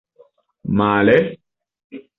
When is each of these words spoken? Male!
Male! 0.77 1.17